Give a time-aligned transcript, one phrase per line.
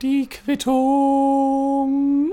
[0.00, 2.30] Die Quittung.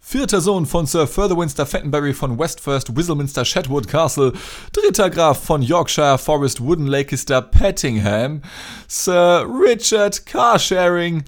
[0.00, 4.32] Vierter Sohn von Sir Furtherwinster Fentonberry von Westfirst Whistleminster Shetwood Castle,
[4.72, 8.42] dritter Graf von Yorkshire Forest Wooden Lakester Pettingham,
[8.88, 11.22] Sir Richard Carsharing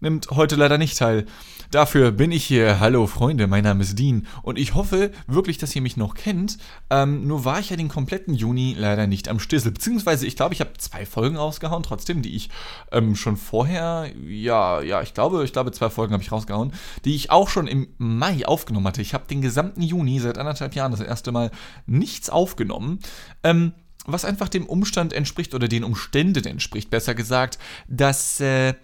[0.00, 1.24] nimmt heute leider nicht teil.
[1.72, 2.80] Dafür bin ich hier.
[2.80, 6.58] Hallo Freunde, mein Name ist Dean und ich hoffe wirklich, dass ihr mich noch kennt.
[6.90, 9.72] Ähm, nur war ich ja den kompletten Juni leider nicht am Stissel.
[9.72, 12.50] Beziehungsweise ich glaube, ich habe zwei Folgen rausgehauen, trotzdem, die ich
[12.90, 16.74] ähm, schon vorher, ja, ja, ich glaube, ich glaube, zwei Folgen habe ich rausgehauen,
[17.06, 19.00] die ich auch schon im Mai aufgenommen hatte.
[19.00, 21.50] Ich habe den gesamten Juni seit anderthalb Jahren das erste Mal
[21.86, 22.98] nichts aufgenommen.
[23.44, 23.72] Ähm,
[24.04, 28.74] was einfach dem Umstand entspricht oder den Umständen entspricht, besser gesagt, dass äh,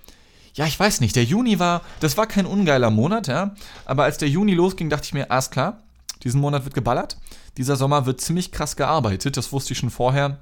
[0.58, 3.54] ja, ich weiß nicht, der Juni war, das war kein ungeiler Monat, ja,
[3.84, 5.84] aber als der Juni losging, dachte ich mir, alles klar,
[6.24, 7.16] diesen Monat wird geballert,
[7.56, 10.40] dieser Sommer wird ziemlich krass gearbeitet, das wusste ich schon vorher.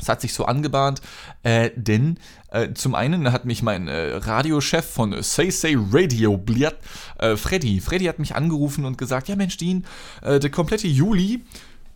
[0.00, 1.02] Es hat sich so angebahnt,
[1.42, 2.20] äh, denn
[2.52, 6.76] äh, zum einen hat mich mein äh, Radiochef von Say Say Radio, Bliat,
[7.18, 9.84] äh, Freddy, Freddy hat mich angerufen und gesagt, ja Mensch, Dean,
[10.22, 11.42] äh, der komplette Juli,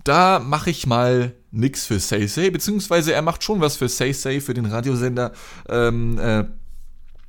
[0.03, 4.13] da mache ich mal nix für Say Say, beziehungsweise er macht schon was für Say
[4.13, 5.31] Say, für den Radiosender
[5.69, 6.43] ähm, äh,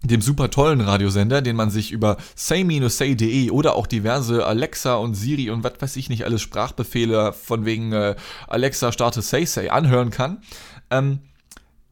[0.03, 5.49] dem super tollen Radiosender, den man sich über say-say.de oder auch diverse Alexa und Siri
[5.49, 8.15] und was weiß ich nicht alles Sprachbefehle von wegen äh,
[8.47, 10.41] Alexa starte Say-Say anhören kann.
[10.89, 11.19] Ähm,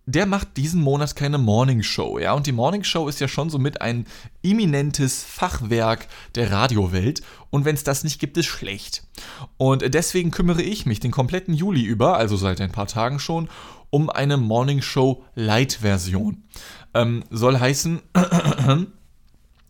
[0.06, 3.50] der macht diesen Monat keine Morning Show, ja, und die Morning Show ist ja schon
[3.50, 4.08] somit ein
[4.44, 9.04] eminentes Fachwerk der Radiowelt und wenn es das nicht gibt, ist schlecht.
[9.58, 13.48] Und deswegen kümmere ich mich den kompletten Juli über, also seit ein paar Tagen schon,
[13.92, 16.44] um eine Morning Show Light Version.
[16.94, 18.02] Ähm, soll heißen,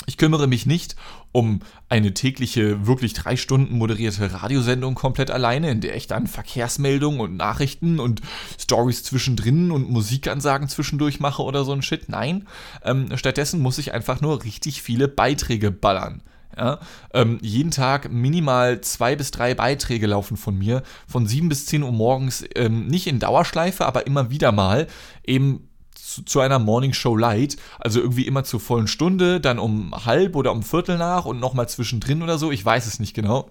[0.05, 0.95] ich kümmere mich nicht
[1.31, 7.21] um eine tägliche, wirklich drei Stunden moderierte Radiosendung komplett alleine, in der ich dann Verkehrsmeldungen
[7.21, 8.21] und Nachrichten und
[8.59, 12.09] Stories zwischendrin und Musikansagen zwischendurch mache oder so ein Shit.
[12.09, 12.47] Nein,
[12.83, 16.21] ähm, stattdessen muss ich einfach nur richtig viele Beiträge ballern.
[16.57, 16.79] Ja,
[17.13, 21.81] ähm, jeden Tag minimal zwei bis drei Beiträge laufen von mir, von sieben bis zehn
[21.81, 24.87] Uhr morgens, ähm, nicht in Dauerschleife, aber immer wieder mal,
[25.25, 25.69] eben
[26.25, 30.51] zu, einer Morning Show Light, also irgendwie immer zur vollen Stunde, dann um halb oder
[30.51, 33.49] um Viertel nach und nochmal zwischendrin oder so, ich weiß es nicht genau.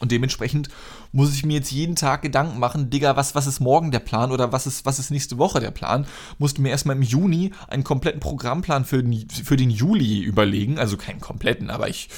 [0.00, 0.68] Und dementsprechend
[1.12, 4.32] muss ich mir jetzt jeden Tag Gedanken machen, Digga, was, was ist morgen der Plan
[4.32, 6.06] oder was ist, was ist nächste Woche der Plan?
[6.38, 10.78] Musste mir erstmal im Juni einen kompletten Programmplan für den, für den Juli überlegen.
[10.78, 12.08] Also keinen kompletten, aber ich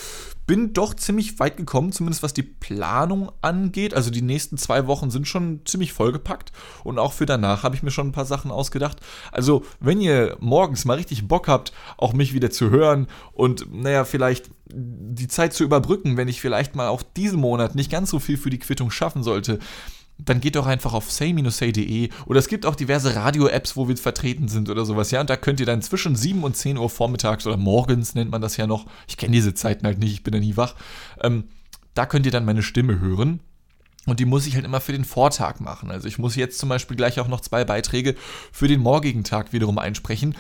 [0.51, 3.95] bin doch ziemlich weit gekommen, zumindest was die Planung angeht.
[3.95, 6.51] Also die nächsten zwei Wochen sind schon ziemlich vollgepackt
[6.83, 8.99] und auch für danach habe ich mir schon ein paar Sachen ausgedacht.
[9.31, 14.05] Also wenn ihr morgens mal richtig Bock habt, auch mich wieder zu hören und naja,
[14.05, 18.19] vielleicht die Zeit zu überbrücken, wenn ich vielleicht mal auch diesen Monat nicht ganz so
[18.19, 19.59] viel für die Quittung schaffen sollte,
[20.19, 24.49] dann geht doch einfach auf say-say.de oder es gibt auch diverse Radio-Apps, wo wir vertreten
[24.49, 27.47] sind oder sowas, ja, und da könnt ihr dann zwischen 7 und 10 Uhr vormittags
[27.47, 30.35] oder morgens nennt man das ja noch, ich kenne diese Zeiten halt nicht, ich bin
[30.35, 30.75] ja nie wach,
[31.23, 31.45] ähm,
[31.95, 33.41] da könnt ihr dann meine Stimme hören.
[34.07, 35.91] Und die muss ich halt immer für den Vortag machen.
[35.91, 38.17] Also ich muss jetzt zum Beispiel gleich auch noch zwei Beiträge
[38.51, 40.37] für den morgigen Tag wiederum einsprechen.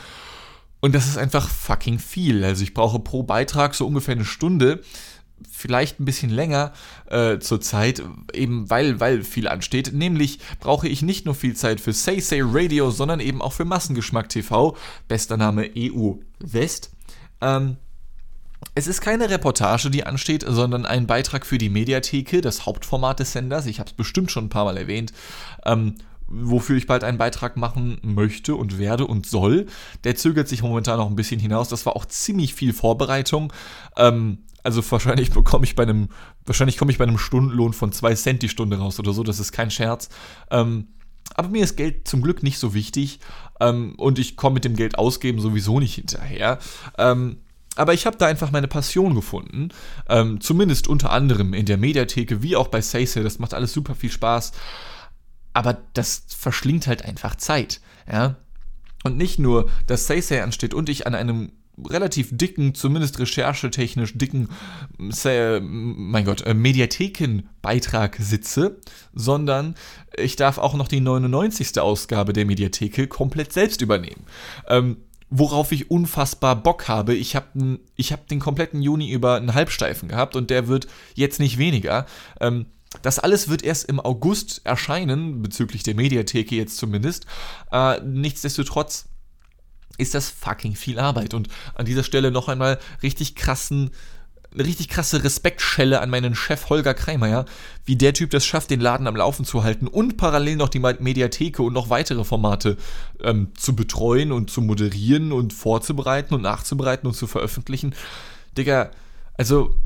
[0.80, 2.42] Und das ist einfach fucking viel.
[2.42, 4.80] Also ich brauche pro Beitrag so ungefähr eine Stunde
[5.50, 6.72] vielleicht ein bisschen länger
[7.06, 8.02] äh, zur Zeit,
[8.32, 9.92] eben weil, weil viel ansteht.
[9.92, 13.64] Nämlich brauche ich nicht nur viel Zeit für Say Say Radio, sondern eben auch für
[13.64, 14.76] Massengeschmack TV.
[15.08, 16.90] Bester Name EU West.
[17.40, 17.76] Ähm,
[18.74, 23.32] es ist keine Reportage, die ansteht, sondern ein Beitrag für die Mediatheke, das Hauptformat des
[23.32, 23.66] Senders.
[23.66, 25.12] Ich habe es bestimmt schon ein paar Mal erwähnt.
[25.64, 25.96] Ähm,
[26.30, 29.66] wofür ich bald einen Beitrag machen möchte und werde und soll.
[30.04, 31.68] Der zögert sich momentan noch ein bisschen hinaus.
[31.68, 33.52] Das war auch ziemlich viel Vorbereitung.
[33.96, 36.08] Ähm, also wahrscheinlich bekomme ich bei einem,
[36.44, 39.40] wahrscheinlich komme ich bei einem Stundenlohn von 2 Cent die Stunde raus oder so, das
[39.40, 40.08] ist kein Scherz.
[40.50, 40.88] Ähm,
[41.34, 43.20] aber mir ist Geld zum Glück nicht so wichtig
[43.60, 46.58] ähm, und ich komme mit dem Geld ausgeben sowieso nicht hinterher.
[46.98, 47.38] Ähm,
[47.76, 49.68] aber ich habe da einfach meine Passion gefunden.
[50.08, 53.22] Ähm, zumindest unter anderem in der Mediatheke, wie auch bei Saysay.
[53.22, 54.52] Das macht alles super viel Spaß.
[55.52, 57.80] Aber das verschlingt halt einfach Zeit.
[58.10, 58.36] Ja?
[59.04, 61.52] Und nicht nur, dass Saysay ansteht und ich an einem
[61.88, 64.48] relativ dicken, zumindest recherchetechnisch dicken,
[65.24, 68.80] äh, mein Gott, äh, Mediathekenbeitrag sitze,
[69.14, 69.74] sondern
[70.16, 71.78] ich darf auch noch die 99.
[71.80, 74.24] Ausgabe der Mediatheke komplett selbst übernehmen.
[74.68, 74.98] Ähm,
[75.30, 77.14] worauf ich unfassbar Bock habe.
[77.14, 81.38] Ich habe ich hab den kompletten Juni über einen Halbsteifen gehabt und der wird jetzt
[81.38, 82.06] nicht weniger.
[82.40, 82.66] Ähm,
[83.02, 87.26] das alles wird erst im August erscheinen, bezüglich der Mediatheke jetzt zumindest.
[87.70, 89.06] Äh, nichtsdestotrotz
[89.98, 91.34] ist das fucking viel Arbeit.
[91.34, 93.90] Und an dieser Stelle noch einmal richtig krassen
[94.52, 97.44] eine richtig krasse Respektschelle an meinen Chef Holger Kreimeier,
[97.84, 100.80] wie der Typ das schafft, den Laden am Laufen zu halten und parallel noch die
[100.80, 102.76] Mediatheke und noch weitere Formate
[103.22, 107.94] ähm, zu betreuen und zu moderieren und vorzubereiten und nachzubereiten und zu veröffentlichen.
[108.58, 108.90] Digga,
[109.34, 109.76] also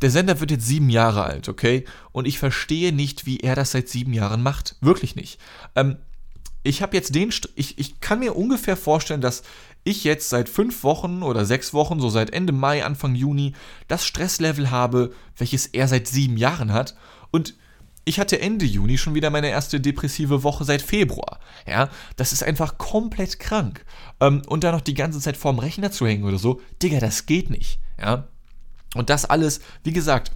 [0.00, 1.84] der Sender wird jetzt sieben Jahre alt, okay?
[2.10, 4.74] Und ich verstehe nicht, wie er das seit sieben Jahren macht.
[4.80, 5.38] Wirklich nicht.
[5.76, 5.96] Ähm,
[6.62, 9.42] ich habe jetzt den, ich, ich kann mir ungefähr vorstellen, dass
[9.84, 13.54] ich jetzt seit fünf Wochen oder sechs Wochen, so seit Ende Mai, Anfang Juni,
[13.88, 16.94] das Stresslevel habe, welches er seit sieben Jahren hat.
[17.30, 17.54] Und
[18.04, 21.40] ich hatte Ende Juni schon wieder meine erste depressive Woche seit Februar.
[21.66, 23.84] Ja, das ist einfach komplett krank.
[24.20, 27.26] Ähm, und dann noch die ganze Zeit vorm Rechner zu hängen oder so, Digga, das
[27.26, 27.78] geht nicht.
[28.00, 28.28] Ja.
[28.94, 30.32] Und das alles, wie gesagt,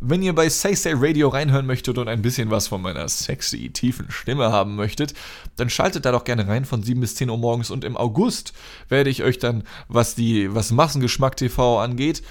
[0.00, 3.70] wenn ihr bei Say Say Radio reinhören möchtet und ein bisschen was von meiner sexy,
[3.70, 5.14] tiefen Stimme haben möchtet,
[5.56, 8.54] dann schaltet da doch gerne rein von 7 bis 10 Uhr morgens und im August
[8.88, 12.22] werde ich euch dann, was die, was Massengeschmack TV angeht,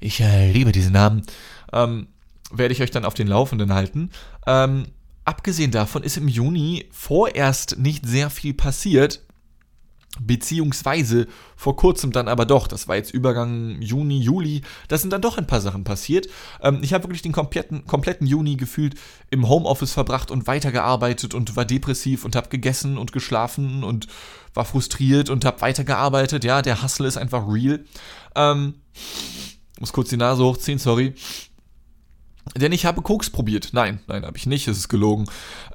[0.00, 1.22] ich äh, liebe diesen Namen,
[1.72, 2.08] ähm,
[2.50, 4.10] werde ich euch dann auf den Laufenden halten.
[4.46, 4.86] Ähm,
[5.24, 9.22] abgesehen davon ist im Juni vorerst nicht sehr viel passiert.
[10.20, 15.20] Beziehungsweise vor kurzem dann aber doch, das war jetzt Übergang Juni, Juli, da sind dann
[15.20, 16.28] doch ein paar Sachen passiert.
[16.62, 18.94] Ähm, ich habe wirklich den kompletten, kompletten Juni gefühlt
[19.30, 24.08] im Homeoffice verbracht und weitergearbeitet und war depressiv und habe gegessen und geschlafen und
[24.54, 26.42] war frustriert und habe weitergearbeitet.
[26.42, 27.84] Ja, der Hustle ist einfach real.
[28.34, 28.74] Ähm,
[29.78, 31.14] muss kurz die Nase hochziehen, sorry.
[32.56, 33.70] Denn ich habe Koks probiert.
[33.72, 35.26] Nein, nein, habe ich nicht, es ist gelogen.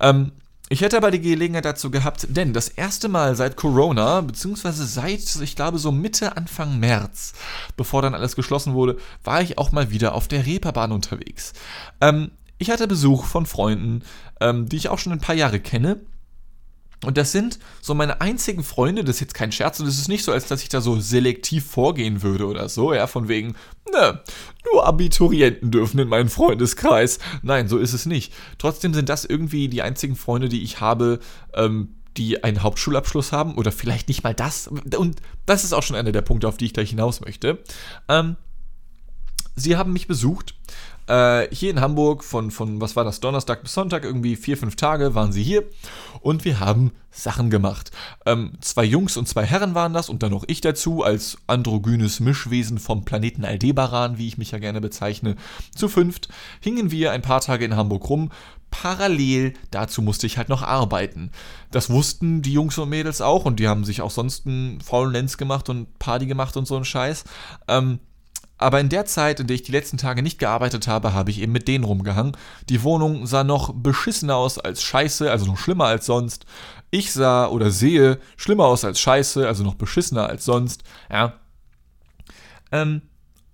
[0.01, 0.31] Ähm,
[0.69, 5.36] ich hätte aber die Gelegenheit dazu gehabt, denn das erste Mal seit Corona, beziehungsweise seit,
[5.42, 7.33] ich glaube, so Mitte, Anfang März,
[7.75, 11.54] bevor dann alles geschlossen wurde, war ich auch mal wieder auf der Reeperbahn unterwegs.
[12.01, 14.04] Ähm, ich hatte Besuch von Freunden,
[14.39, 16.00] ähm, die ich auch schon ein paar Jahre kenne.
[17.03, 20.07] Und das sind so meine einzigen Freunde, das ist jetzt kein Scherz und es ist
[20.07, 23.55] nicht so, als dass ich da so selektiv vorgehen würde oder so, ja, von wegen,
[23.91, 24.21] ne,
[24.71, 27.19] nur Abiturienten dürfen in meinen Freundeskreis.
[27.41, 28.33] Nein, so ist es nicht.
[28.57, 31.19] Trotzdem sind das irgendwie die einzigen Freunde, die ich habe,
[31.53, 34.67] ähm, die einen Hauptschulabschluss haben oder vielleicht nicht mal das.
[34.67, 37.59] Und das ist auch schon einer der Punkte, auf die ich gleich hinaus möchte.
[38.07, 38.35] Ähm,
[39.56, 40.56] sie haben mich besucht
[41.07, 44.75] äh, hier in Hamburg von, von, was war das, Donnerstag bis Sonntag, irgendwie vier, fünf
[44.75, 45.63] Tage waren sie hier
[46.21, 47.91] und wir haben Sachen gemacht.
[48.25, 52.19] Ähm, zwei Jungs und zwei Herren waren das und dann noch ich dazu, als androgynes
[52.19, 55.35] Mischwesen vom Planeten Aldebaran, wie ich mich ja gerne bezeichne.
[55.75, 56.29] Zu fünft
[56.59, 58.31] hingen wir ein paar Tage in Hamburg rum.
[58.71, 61.29] Parallel dazu musste ich halt noch arbeiten.
[61.69, 65.13] Das wussten die Jungs und Mädels auch und die haben sich auch sonst einen faulen
[65.13, 67.23] Lenz gemacht und Party gemacht und so einen Scheiß.
[67.67, 67.99] Ähm,
[68.57, 71.41] aber in der Zeit, in der ich die letzten Tage nicht gearbeitet habe, habe ich
[71.41, 72.38] eben mit denen rumgehangen.
[72.69, 76.45] Die Wohnung sah noch beschissener aus als scheiße, also noch schlimmer als sonst.
[76.91, 80.83] Ich sah oder sehe schlimmer aus als scheiße, also noch beschissener als sonst.
[81.11, 81.33] Ja.
[82.71, 83.01] Ähm,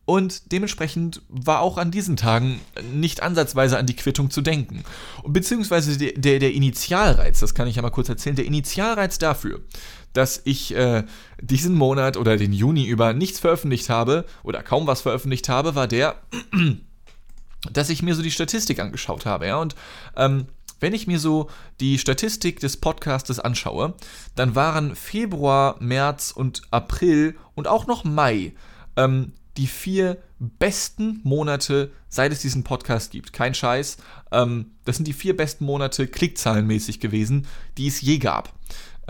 [0.10, 2.60] und dementsprechend war auch an diesen Tagen
[2.94, 4.84] nicht ansatzweise an die Quittung zu denken.
[5.24, 9.62] Beziehungsweise der, der, der Initialreiz, das kann ich ja mal kurz erzählen, der Initialreiz dafür,
[10.14, 11.04] dass ich äh,
[11.42, 15.88] diesen Monat oder den Juni über nichts veröffentlicht habe oder kaum was veröffentlicht habe, war
[15.88, 16.16] der,
[17.72, 19.48] dass ich mir so die Statistik angeschaut habe.
[19.48, 19.58] Ja?
[19.58, 19.76] Und
[20.16, 20.48] ähm,
[20.80, 23.96] wenn ich mir so die Statistik des Podcastes anschaue,
[24.36, 28.54] dann waren Februar, März und April und auch noch Mai
[28.96, 33.34] ähm, die vier besten Monate, seit es diesen Podcast gibt.
[33.34, 33.98] Kein Scheiß.
[34.32, 37.46] Ähm, das sind die vier besten Monate klickzahlenmäßig gewesen,
[37.78, 38.54] die es je gab.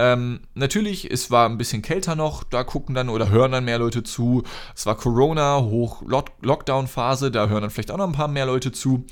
[0.01, 3.79] Ähm, natürlich, es war ein bisschen kälter noch, da gucken dann oder hören dann mehr
[3.79, 4.43] Leute zu.
[4.73, 6.03] Es war Corona, hoch
[6.41, 9.05] Lockdown-Phase, da hören dann vielleicht auch noch ein paar mehr Leute zu.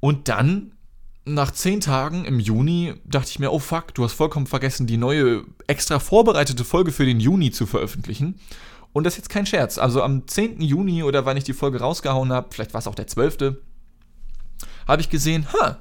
[0.00, 0.72] Und dann,
[1.26, 4.96] nach zehn Tagen im Juni, dachte ich mir, oh fuck, du hast vollkommen vergessen, die
[4.96, 8.40] neue, extra vorbereitete Folge für den Juni zu veröffentlichen.
[8.94, 9.76] Und das ist jetzt kein Scherz.
[9.76, 10.62] Also am 10.
[10.62, 13.56] Juni oder wann ich die Folge rausgehauen habe, vielleicht war es auch der 12.,
[14.88, 15.80] habe ich gesehen, ha,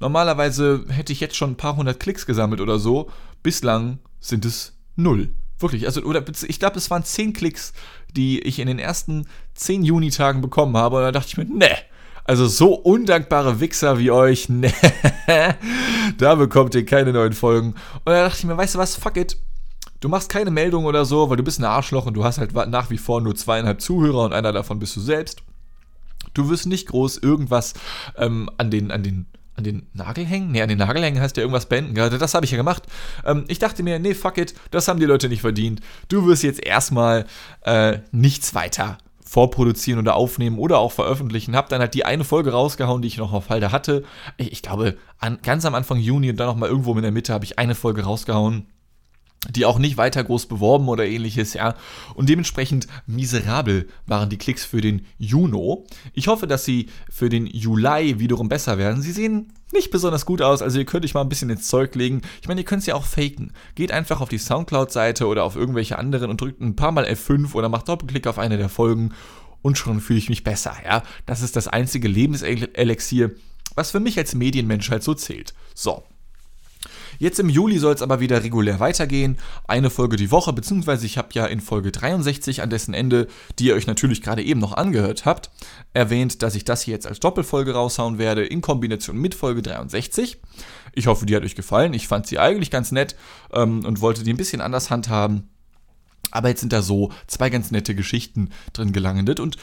[0.00, 3.10] Normalerweise hätte ich jetzt schon ein paar hundert Klicks gesammelt oder so.
[3.42, 5.30] Bislang sind es null.
[5.58, 5.86] Wirklich.
[5.86, 7.72] Also, oder ich glaube, es waren zehn Klicks,
[8.16, 10.96] die ich in den ersten zehn Juni-Tagen bekommen habe.
[10.96, 11.70] Und da dachte ich mir, ne.
[12.24, 14.72] Also so undankbare Wichser wie euch, ne.
[16.18, 17.68] da bekommt ihr keine neuen Folgen.
[17.70, 19.36] Und da dachte ich mir, weißt du was, fuck it.
[20.00, 22.54] Du machst keine Meldung oder so, weil du bist ein Arschloch und du hast halt
[22.54, 25.42] nach wie vor nur zweieinhalb Zuhörer und einer davon bist du selbst.
[26.32, 27.74] Du wirst nicht groß irgendwas
[28.16, 29.26] ähm, an den, an den
[29.60, 30.50] an den Nagel hängen?
[30.50, 31.94] Nee, an den Nagel hängen heißt ja irgendwas beenden.
[31.94, 32.82] Das habe ich ja gemacht.
[33.24, 35.80] Ähm, ich dachte mir, nee, fuck it, das haben die Leute nicht verdient.
[36.08, 37.26] Du wirst jetzt erstmal
[37.62, 41.54] äh, nichts weiter vorproduzieren oder aufnehmen oder auch veröffentlichen.
[41.54, 44.02] Hab dann halt die eine Folge rausgehauen, die ich noch auf Halde hatte.
[44.38, 47.12] Ich, ich, glaube, an, ganz am Anfang Juni und dann noch mal irgendwo in der
[47.12, 48.66] Mitte habe ich eine Folge rausgehauen.
[49.48, 51.74] Die auch nicht weiter groß beworben oder ähnliches, ja.
[52.14, 55.86] Und dementsprechend miserabel waren die Klicks für den Juno.
[56.12, 59.00] Ich hoffe, dass sie für den Juli wiederum besser werden.
[59.00, 61.94] Sie sehen nicht besonders gut aus, also ihr könnt euch mal ein bisschen ins Zeug
[61.94, 62.20] legen.
[62.42, 63.52] Ich meine, ihr könnt es ja auch faken.
[63.76, 67.54] Geht einfach auf die Soundcloud-Seite oder auf irgendwelche anderen und drückt ein paar Mal F5
[67.54, 69.14] oder macht Doppelklick auf eine der Folgen
[69.62, 71.02] und schon fühle ich mich besser, ja.
[71.24, 73.30] Das ist das einzige Lebenselixier,
[73.74, 75.54] was für mich als Medienmensch halt so zählt.
[75.74, 76.02] So,
[77.20, 79.36] Jetzt im Juli soll es aber wieder regulär weitergehen.
[79.68, 83.66] Eine Folge die Woche, beziehungsweise ich habe ja in Folge 63, an dessen Ende, die
[83.66, 85.50] ihr euch natürlich gerade eben noch angehört habt,
[85.92, 90.38] erwähnt, dass ich das hier jetzt als Doppelfolge raushauen werde, in Kombination mit Folge 63.
[90.94, 91.92] Ich hoffe, die hat euch gefallen.
[91.92, 93.14] Ich fand sie eigentlich ganz nett
[93.52, 95.50] ähm, und wollte die ein bisschen anders handhaben.
[96.30, 99.58] Aber jetzt sind da so zwei ganz nette Geschichten drin gelandet und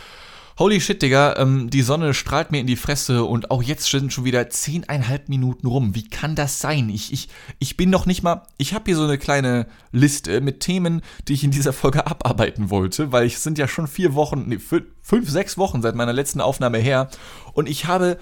[0.59, 4.11] Holy shit, Digga, ähm, die Sonne strahlt mir in die Fresse und auch jetzt sind
[4.11, 5.93] schon wieder zehneinhalb Minuten rum.
[5.93, 6.89] Wie kann das sein?
[6.89, 8.41] Ich, ich, ich bin noch nicht mal.
[8.57, 12.71] Ich habe hier so eine kleine Liste mit Themen, die ich in dieser Folge abarbeiten
[12.71, 16.41] wollte, weil es sind ja schon vier Wochen, nee, fünf, sechs Wochen seit meiner letzten
[16.41, 17.09] Aufnahme her.
[17.53, 18.17] Und ich habe.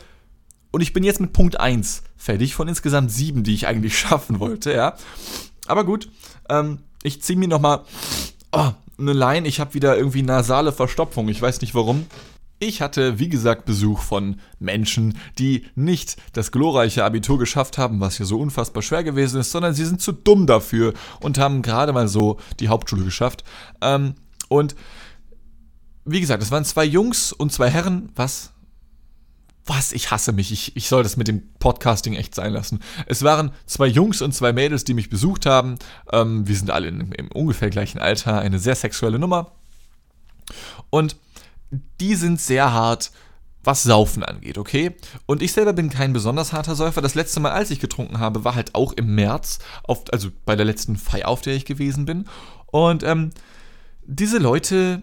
[0.72, 4.42] Und ich bin jetzt mit Punkt 1 fertig von insgesamt sieben, die ich eigentlich schaffen
[4.42, 4.98] wollte, ja.
[5.68, 6.10] Aber gut,
[6.50, 7.86] ähm, ich ziehe mir nochmal
[8.52, 12.06] oh, eine Line, ich habe wieder irgendwie nasale Verstopfung, ich weiß nicht warum.
[12.58, 18.18] Ich hatte, wie gesagt, Besuch von Menschen, die nicht das glorreiche Abitur geschafft haben, was
[18.18, 21.92] ja so unfassbar schwer gewesen ist, sondern sie sind zu dumm dafür und haben gerade
[21.92, 23.44] mal so die Hauptschule geschafft.
[23.82, 24.16] Ähm,
[24.48, 24.76] und
[26.06, 28.10] wie gesagt, es waren zwei Jungs und zwei Herren.
[28.16, 28.54] Was?
[29.66, 29.94] Was?
[29.94, 30.52] Ich hasse mich.
[30.52, 32.80] Ich, ich soll das mit dem Podcasting echt sein lassen.
[33.08, 35.78] Es waren zwei Jungs und zwei Mädels, die mich besucht haben.
[36.12, 38.40] Ähm, wir sind alle in, im ungefähr gleichen Alter.
[38.40, 39.54] Eine sehr sexuelle Nummer.
[40.92, 41.16] Und
[42.00, 43.12] die sind sehr hart,
[43.64, 44.96] was Saufen angeht, okay?
[45.26, 47.02] Und ich selber bin kein besonders harter Säufer.
[47.02, 50.56] Das letzte Mal, als ich getrunken habe, war halt auch im März, auf, also bei
[50.56, 52.26] der letzten Feier, auf der ich gewesen bin.
[52.68, 53.32] Und ähm,
[54.06, 55.02] diese Leute,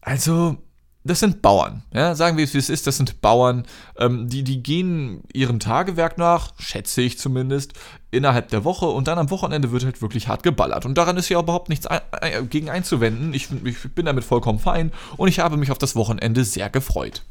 [0.00, 0.58] also
[1.06, 1.82] das sind Bauern.
[1.92, 3.64] Ja, sagen wir es, wie es ist, das sind Bauern.
[3.98, 7.72] Ähm, die, die gehen ihrem Tagewerk nach, schätze ich zumindest,
[8.10, 10.84] innerhalb der Woche und dann am Wochenende wird halt wirklich hart geballert.
[10.84, 13.34] Und daran ist ja überhaupt nichts ein, ein, gegen einzuwenden.
[13.34, 17.22] Ich, ich bin damit vollkommen fein und ich habe mich auf das Wochenende sehr gefreut.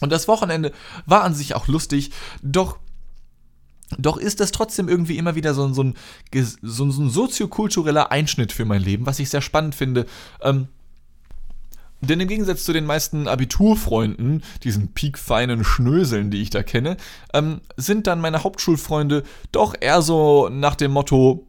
[0.00, 0.72] Und das Wochenende
[1.06, 2.10] war an sich auch lustig,
[2.42, 2.78] doch
[3.96, 5.94] doch ist das trotzdem irgendwie immer wieder so, so, ein,
[6.60, 10.04] so, ein soziokultureller Einschnitt für mein Leben, was ich sehr spannend finde.
[10.42, 10.68] Ähm,
[12.00, 16.96] denn im Gegensatz zu den meisten Abiturfreunden, diesen piekfeinen Schnöseln, die ich da kenne,
[17.34, 21.46] ähm, sind dann meine Hauptschulfreunde doch eher so nach dem Motto,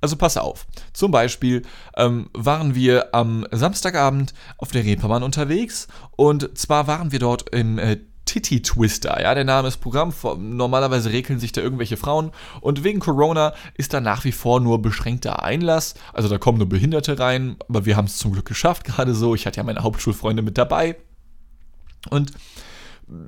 [0.00, 0.66] also pass auf.
[0.92, 1.62] Zum Beispiel
[1.96, 5.86] ähm, waren wir am Samstagabend auf der Reeperbahn unterwegs
[6.16, 7.98] und zwar waren wir dort im äh,
[8.34, 9.22] Titty Twister.
[9.22, 10.12] Ja, der Name ist Programm.
[10.38, 12.32] Normalerweise regeln sich da irgendwelche Frauen.
[12.60, 15.94] Und wegen Corona ist da nach wie vor nur beschränkter Einlass.
[16.12, 17.54] Also da kommen nur Behinderte rein.
[17.68, 19.36] Aber wir haben es zum Glück geschafft, gerade so.
[19.36, 20.96] Ich hatte ja meine Hauptschulfreunde mit dabei.
[22.10, 22.32] Und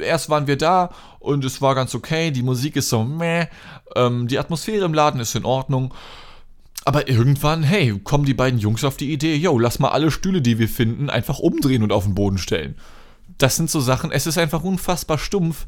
[0.00, 2.32] erst waren wir da und es war ganz okay.
[2.32, 3.46] Die Musik ist so meh.
[3.94, 5.94] Ähm, die Atmosphäre im Laden ist in Ordnung.
[6.84, 10.42] Aber irgendwann, hey, kommen die beiden Jungs auf die Idee, yo, lass mal alle Stühle,
[10.42, 12.74] die wir finden, einfach umdrehen und auf den Boden stellen
[13.38, 15.66] das sind so Sachen, es ist einfach unfassbar stumpf,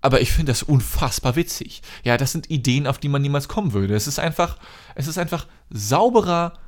[0.00, 1.80] aber ich finde das unfassbar witzig.
[2.02, 3.94] Ja, das sind Ideen, auf die man niemals kommen würde.
[3.94, 4.58] Es ist einfach,
[4.94, 6.58] es ist einfach sauberer,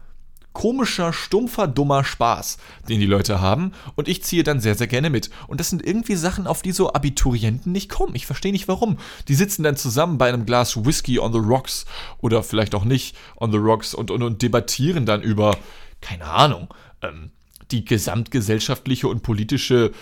[0.54, 2.56] komischer, stumpfer, dummer Spaß,
[2.88, 5.28] den die Leute haben und ich ziehe dann sehr, sehr gerne mit.
[5.48, 8.14] Und das sind irgendwie Sachen, auf die so Abiturienten nicht kommen.
[8.14, 8.96] Ich verstehe nicht warum.
[9.28, 11.84] Die sitzen dann zusammen bei einem Glas Whisky on the Rocks
[12.22, 15.58] oder vielleicht auch nicht on the Rocks und, und, und debattieren dann über,
[16.00, 17.32] keine Ahnung, ähm,
[17.70, 19.92] die gesamtgesellschaftliche und politische äh,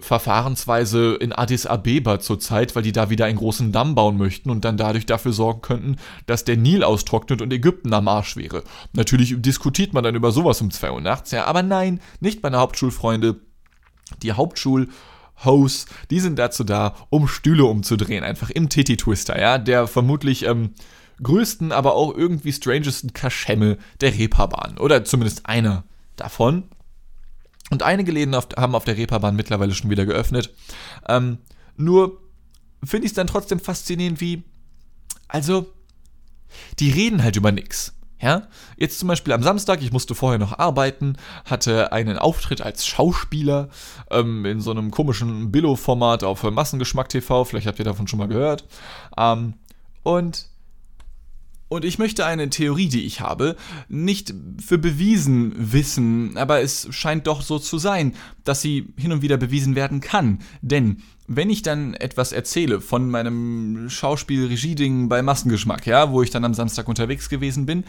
[0.00, 4.64] Verfahrensweise in Addis Abeba zurzeit, weil die da wieder einen großen Damm bauen möchten und
[4.64, 8.62] dann dadurch dafür sorgen könnten, dass der Nil austrocknet und Ägypten am Arsch wäre.
[8.92, 12.58] Natürlich diskutiert man dann über sowas um 2 Uhr nachts, ja, aber nein, nicht meine
[12.58, 13.40] Hauptschulfreunde.
[14.22, 20.44] Die Hauptschulhosts, die sind dazu da, um Stühle umzudrehen, einfach im Titty-Twister, ja, der vermutlich
[20.44, 20.74] ähm,
[21.22, 24.78] größten, aber auch irgendwie strangesten Kaschemme der Reeperbahn.
[24.78, 25.84] Oder zumindest einer
[26.16, 26.64] davon.
[27.70, 30.52] Und einige Läden auf, haben auf der Reeperbahn mittlerweile schon wieder geöffnet.
[31.08, 31.38] Ähm,
[31.76, 32.20] nur
[32.84, 34.42] finde ich es dann trotzdem faszinierend, wie.
[35.28, 35.72] Also,
[36.78, 37.94] die reden halt über nichts.
[38.22, 42.86] Ja, jetzt zum Beispiel am Samstag, ich musste vorher noch arbeiten, hatte einen Auftritt als
[42.86, 43.70] Schauspieler
[44.10, 48.28] ähm, in so einem komischen Billo-Format auf Massengeschmack TV, vielleicht habt ihr davon schon mal
[48.28, 48.66] gehört.
[49.16, 49.54] Ähm,
[50.02, 50.50] und
[51.70, 53.56] und ich möchte eine Theorie, die ich habe,
[53.88, 59.22] nicht für bewiesen wissen, aber es scheint doch so zu sein, dass sie hin und
[59.22, 60.40] wieder bewiesen werden kann.
[60.62, 66.44] Denn wenn ich dann etwas erzähle von meinem Schauspiel-Regie-Ding bei Massengeschmack, ja, wo ich dann
[66.44, 67.84] am Samstag unterwegs gewesen bin,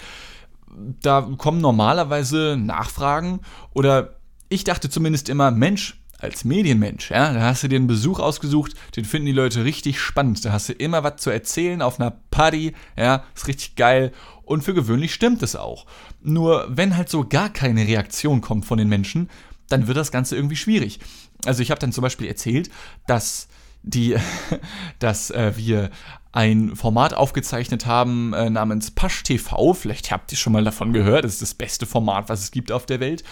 [1.02, 3.40] da kommen normalerweise Nachfragen
[3.74, 8.20] oder ich dachte zumindest immer, Mensch, als Medienmensch, ja, da hast du dir einen Besuch
[8.20, 10.46] ausgesucht, den finden die Leute richtig spannend.
[10.46, 14.12] Da hast du immer was zu erzählen auf einer Party, ja, ist richtig geil.
[14.44, 15.86] Und für gewöhnlich stimmt es auch.
[16.22, 19.30] Nur wenn halt so gar keine Reaktion kommt von den Menschen,
[19.68, 21.00] dann wird das Ganze irgendwie schwierig.
[21.46, 22.70] Also ich habe dann zum Beispiel erzählt,
[23.08, 23.48] dass
[23.82, 24.16] die,
[25.00, 25.90] dass äh, wir
[26.34, 29.74] ein Format aufgezeichnet haben äh, namens Pasch TV.
[29.74, 31.26] Vielleicht habt ihr schon mal davon gehört.
[31.26, 33.24] Das ist das beste Format, was es gibt auf der Welt.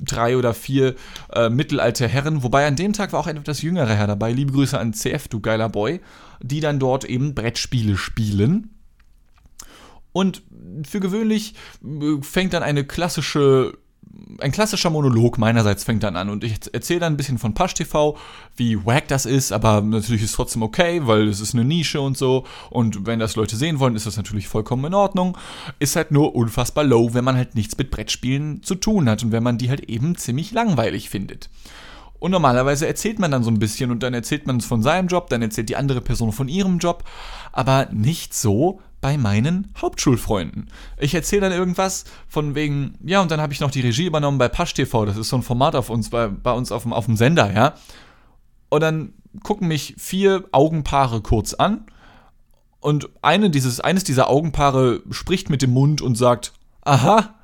[0.00, 0.94] Drei oder vier
[1.32, 4.32] äh, mittelalte Herren, wobei an dem Tag war auch etwas jüngerer Herr dabei.
[4.32, 6.00] Liebe Grüße an CF, du geiler Boy,
[6.40, 8.70] die dann dort eben Brettspiele spielen.
[10.12, 10.42] Und
[10.84, 13.76] für gewöhnlich äh, fängt dann eine klassische
[14.40, 17.74] ein klassischer Monolog meinerseits fängt dann an und ich erzähle dann ein bisschen von Pasch
[17.74, 18.16] TV,
[18.56, 22.00] wie wack das ist, aber natürlich ist es trotzdem okay, weil es ist eine Nische
[22.00, 25.36] und so und wenn das Leute sehen wollen, ist das natürlich vollkommen in Ordnung.
[25.78, 29.32] Ist halt nur unfassbar low, wenn man halt nichts mit Brettspielen zu tun hat und
[29.32, 31.48] wenn man die halt eben ziemlich langweilig findet.
[32.18, 35.08] Und normalerweise erzählt man dann so ein bisschen und dann erzählt man es von seinem
[35.08, 37.04] Job, dann erzählt die andere Person von ihrem Job,
[37.52, 40.70] aber nicht so, bei meinen Hauptschulfreunden.
[40.98, 44.38] Ich erzähle dann irgendwas von wegen, ja, und dann habe ich noch die Regie übernommen
[44.38, 46.92] bei Pasch TV, das ist so ein Format auf uns, bei, bei uns auf dem,
[46.92, 47.74] auf dem Sender, ja.
[48.68, 49.12] Und dann
[49.42, 51.86] gucken mich vier Augenpaare kurz an
[52.80, 57.34] und eine dieses, eines dieser Augenpaare spricht mit dem Mund und sagt, aha,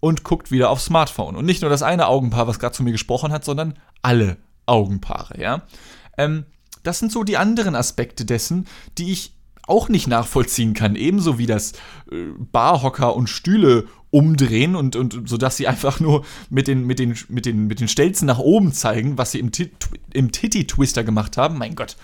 [0.00, 1.36] und guckt wieder aufs Smartphone.
[1.36, 5.40] Und nicht nur das eine Augenpaar, was gerade zu mir gesprochen hat, sondern alle Augenpaare,
[5.40, 5.62] ja.
[6.16, 6.46] Ähm,
[6.82, 8.66] das sind so die anderen Aspekte dessen,
[8.96, 9.34] die ich
[9.68, 10.96] auch nicht nachvollziehen kann.
[10.96, 11.72] Ebenso wie das
[12.10, 16.98] äh, Barhocker und Stühle umdrehen und, und so dass sie einfach nur mit den, mit
[16.98, 19.50] den, mit den, mit den Stelzen nach oben zeigen, was sie im,
[20.12, 21.58] im Titty-Twister gemacht haben.
[21.58, 21.96] Mein Gott.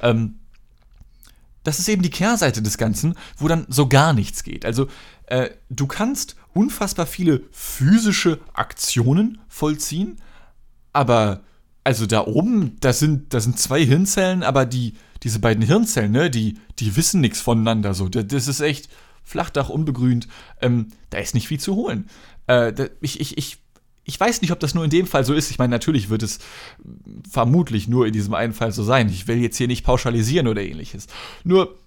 [0.00, 0.40] Ähm,
[1.64, 4.64] das ist eben die Kehrseite des Ganzen, wo dann so gar nichts geht.
[4.64, 4.88] Also
[5.26, 10.20] äh, du kannst unfassbar viele physische Aktionen vollziehen,
[10.92, 11.42] aber
[11.84, 16.30] also da oben, da sind, da sind zwei Hirnzellen, aber die, diese beiden Hirnzellen, ne,
[16.30, 17.94] die, die wissen nichts voneinander.
[17.94, 18.88] So, das ist echt
[19.22, 20.28] Flachdach unbegrünt.
[20.60, 22.08] Ähm, da ist nicht viel zu holen.
[22.48, 23.58] Äh, ich, ich, ich,
[24.04, 25.50] ich weiß nicht, ob das nur in dem Fall so ist.
[25.50, 26.40] Ich meine, natürlich wird es
[27.30, 29.08] vermutlich nur in diesem einen Fall so sein.
[29.08, 31.06] Ich will jetzt hier nicht pauschalisieren oder ähnliches.
[31.44, 31.78] Nur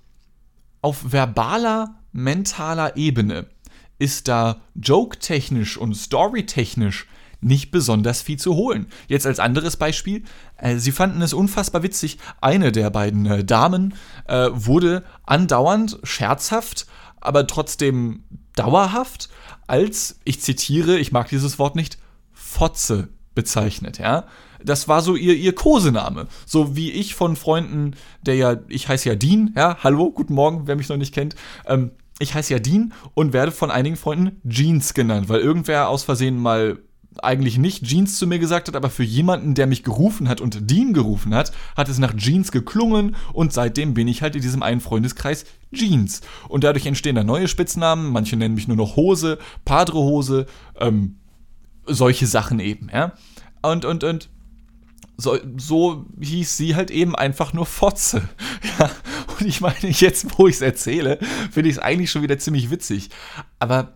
[0.81, 3.47] auf verbaler, mentaler Ebene
[3.99, 7.07] ist da joke-technisch und story-technisch
[7.45, 8.87] nicht besonders viel zu holen.
[9.07, 10.23] Jetzt als anderes Beispiel,
[10.57, 13.93] äh, sie fanden es unfassbar witzig, eine der beiden äh, Damen
[14.27, 16.87] äh, wurde andauernd scherzhaft,
[17.21, 18.23] aber trotzdem
[18.55, 19.29] dauerhaft
[19.67, 21.99] als, ich zitiere, ich mag dieses Wort nicht,
[22.33, 24.25] Fotze bezeichnet, ja.
[24.63, 26.25] Das war so ihr, ihr Kosename.
[26.47, 30.65] So wie ich von Freunden, der ja, ich heiße ja Dean, ja, hallo, guten Morgen,
[30.65, 31.35] wer mich noch nicht kennt,
[31.67, 36.03] ähm, ich heiße ja Dean und werde von einigen Freunden Jeans genannt, weil irgendwer aus
[36.03, 36.79] Versehen mal
[37.21, 40.69] eigentlich nicht Jeans zu mir gesagt hat, aber für jemanden, der mich gerufen hat und
[40.69, 44.63] Dean gerufen hat, hat es nach Jeans geklungen und seitdem bin ich halt in diesem
[44.63, 46.21] einen Freundeskreis Jeans.
[46.47, 50.45] Und dadurch entstehen dann neue Spitznamen, manche nennen mich nur noch Hose, Padre Hose,
[50.79, 51.17] ähm,
[51.85, 53.13] solche Sachen eben, ja.
[53.61, 54.29] Und, und, und
[55.17, 58.27] so, so hieß sie halt eben einfach nur Fotze.
[58.79, 58.89] Ja,
[59.39, 61.19] und ich meine, jetzt, wo ich es erzähle,
[61.51, 63.09] finde ich es eigentlich schon wieder ziemlich witzig.
[63.59, 63.95] Aber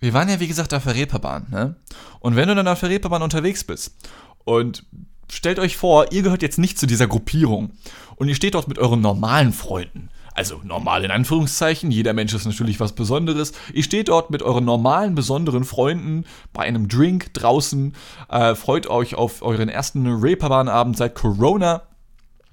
[0.00, 1.76] wir waren ja wie gesagt auf der Reeperbahn, ne?
[2.20, 3.96] Und wenn du dann auf der Reeperbahn unterwegs bist
[4.44, 4.84] und
[5.30, 7.72] stellt euch vor, ihr gehört jetzt nicht zu dieser Gruppierung
[8.16, 10.08] und ihr steht dort mit euren normalen Freunden.
[10.32, 13.52] Also normal in Anführungszeichen, jeder Mensch ist natürlich was Besonderes.
[13.74, 17.94] Ihr steht dort mit euren normalen, besonderen Freunden bei einem Drink draußen,
[18.28, 21.82] äh, freut euch auf euren ersten Reeperbahn-Abend seit Corona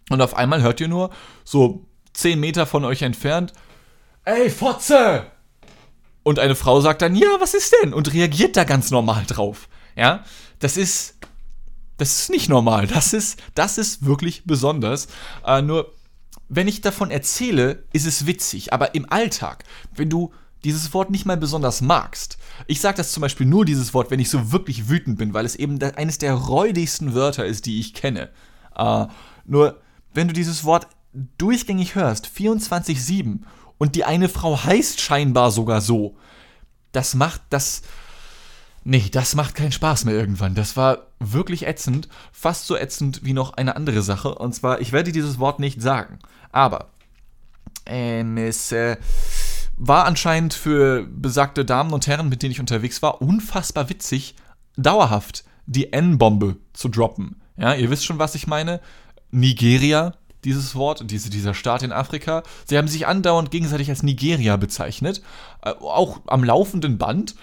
[0.10, 1.12] und auf einmal hört ihr nur
[1.44, 3.54] so 10 Meter von euch entfernt,
[4.26, 5.28] Ey, Fotze!
[6.28, 7.94] Und eine Frau sagt dann, ja, was ist denn?
[7.94, 9.70] Und reagiert da ganz normal drauf.
[9.96, 10.26] Ja,
[10.60, 11.16] das ist,
[11.96, 12.86] das ist nicht normal.
[12.86, 15.08] Das ist, das ist wirklich besonders.
[15.46, 15.94] Äh, nur,
[16.50, 18.74] wenn ich davon erzähle, ist es witzig.
[18.74, 19.64] Aber im Alltag,
[19.96, 20.34] wenn du
[20.66, 22.38] dieses Wort nicht mal besonders magst.
[22.66, 25.46] Ich sage das zum Beispiel nur dieses Wort, wenn ich so wirklich wütend bin, weil
[25.46, 28.32] es eben eines der räudigsten Wörter ist, die ich kenne.
[28.76, 29.06] Äh,
[29.46, 29.80] nur,
[30.14, 30.88] wenn du dieses Wort
[31.38, 33.44] durchgängig hörst, 24-7
[33.78, 36.16] und die eine Frau heißt scheinbar sogar so.
[36.92, 37.82] Das macht das.
[38.84, 40.56] Nee, das macht keinen Spaß mehr irgendwann.
[40.56, 42.08] Das war wirklich ätzend.
[42.32, 44.34] Fast so ätzend wie noch eine andere Sache.
[44.34, 46.20] Und zwar, ich werde dieses Wort nicht sagen.
[46.52, 46.88] Aber
[47.86, 48.98] ähm, es äh,
[49.76, 54.36] war anscheinend für besagte Damen und Herren, mit denen ich unterwegs war, unfassbar witzig,
[54.78, 57.42] dauerhaft die N-Bombe zu droppen.
[57.58, 58.80] Ja, ihr wisst schon, was ich meine.
[59.32, 60.14] Nigeria,
[60.48, 62.44] dieses Wort, diese, dieser Staat in Afrika.
[62.66, 65.22] Sie haben sich andauernd gegenseitig als Nigeria bezeichnet,
[65.64, 67.36] äh, auch am laufenden Band.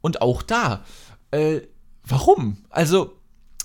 [0.00, 0.84] Und auch da,
[1.30, 1.60] äh,
[2.04, 2.58] warum?
[2.70, 3.12] Also,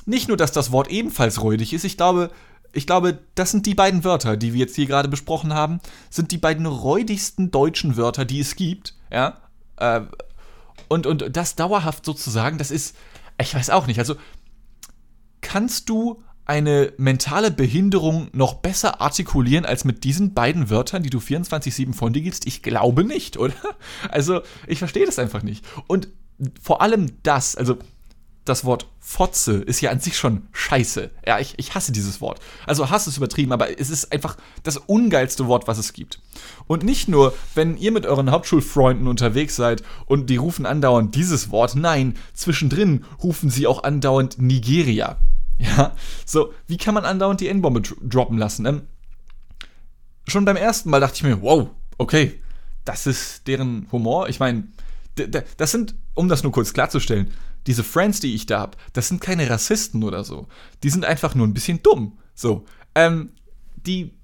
[0.06, 2.32] nicht nur, dass das Wort ebenfalls räudig ist, ich glaube,
[2.73, 6.32] ich glaube, das sind die beiden Wörter, die wir jetzt hier gerade besprochen haben, sind
[6.32, 9.38] die beiden räudigsten deutschen Wörter, die es gibt, ja.
[9.77, 10.01] Äh,
[10.88, 12.95] und, und das dauerhaft sozusagen, das ist,
[13.39, 14.15] ich weiß auch nicht, also
[15.41, 21.19] kannst du eine mentale Behinderung noch besser artikulieren als mit diesen beiden Wörtern, die du
[21.19, 22.45] 24-7 von dir gibst?
[22.45, 23.53] Ich glaube nicht, oder?
[24.09, 25.63] Also, ich verstehe das einfach nicht.
[25.87, 26.09] Und
[26.61, 27.77] vor allem das, also
[28.43, 31.09] das Wort Fotze ist ja an sich schon scheiße.
[31.25, 32.41] Ja, ich, ich hasse dieses Wort.
[32.65, 36.19] Also Hass ist übertrieben, aber es ist einfach das ungeilste Wort, was es gibt.
[36.67, 41.49] Und nicht nur, wenn ihr mit euren Hauptschulfreunden unterwegs seid und die rufen andauernd dieses
[41.51, 45.17] Wort, nein, zwischendrin rufen sie auch andauernd Nigeria.
[45.78, 45.95] Ja,
[46.26, 48.65] so, wie kann man andauernd die N-Bombe droppen lassen?
[48.65, 48.82] Ähm,
[50.28, 51.69] schon beim ersten Mal dachte ich mir, wow,
[52.00, 52.41] okay,
[52.84, 54.28] das ist deren Humor.
[54.28, 54.63] Ich meine,
[55.58, 57.32] das sind, um das nur kurz klarzustellen,
[57.67, 60.47] diese Friends, die ich da habe, das sind keine Rassisten oder so.
[60.82, 62.17] Die sind einfach nur ein bisschen dumm.
[62.34, 62.65] So.
[62.95, 63.34] Ähm,
[63.76, 64.15] die,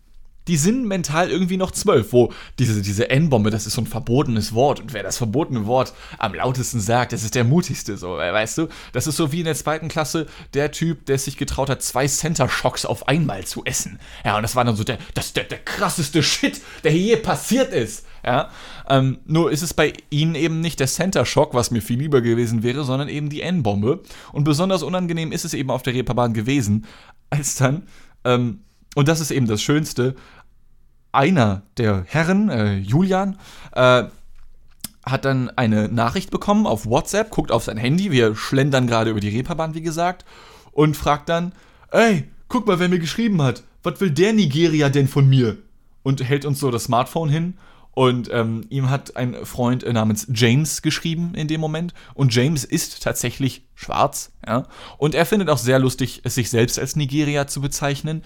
[0.48, 4.54] die sind mental irgendwie noch zwölf, wo diese, diese N-Bombe, das ist so ein verbotenes
[4.54, 4.80] Wort.
[4.80, 8.68] Und wer das verbotene Wort am lautesten sagt, das ist der mutigste, so, weißt du?
[8.94, 12.08] Das ist so wie in der zweiten Klasse der Typ, der sich getraut hat, zwei
[12.08, 14.00] Center-Shocks auf einmal zu essen.
[14.24, 17.16] Ja, und das war dann so der, das, der, der krasseste Shit, der hier je
[17.18, 18.06] passiert ist.
[18.26, 18.50] Ja,
[18.90, 22.22] ähm, nur ist es bei ihnen eben nicht der Center Shock, was mir viel lieber
[22.22, 24.02] gewesen wäre, sondern eben die N-Bombe.
[24.34, 26.86] Und besonders unangenehm ist es eben auf der Reeperbahn gewesen,
[27.30, 27.84] als dann,
[28.26, 28.62] ähm,
[28.96, 30.16] und das ist eben das Schönste,
[31.12, 33.38] einer der Herren, äh, Julian,
[33.74, 34.04] äh,
[35.04, 39.20] hat dann eine Nachricht bekommen auf WhatsApp, guckt auf sein Handy, wir schlendern gerade über
[39.20, 40.26] die Reeperbahn, wie gesagt,
[40.72, 41.54] und fragt dann,
[41.92, 45.58] ey, guck mal, wer mir geschrieben hat, was will der Nigeria denn von mir?
[46.04, 47.54] Und hält uns so das Smartphone hin
[47.98, 51.96] und ähm, ihm hat ein Freund namens James geschrieben in dem Moment.
[52.14, 54.32] Und James ist tatsächlich schwarz.
[54.46, 54.68] Ja?
[55.00, 58.22] Und er findet auch sehr lustig, es sich selbst als Nigeria zu bezeichnen.